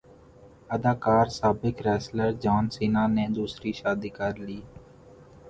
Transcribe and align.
اداکار 0.75 1.25
سابق 1.37 1.75
wrestler 1.87 2.31
John 2.43 2.65
Cena 2.73 3.03
نے 3.15 3.25
دوسری 3.37 3.71
شادی 3.79 4.09
کرلی 4.17 4.59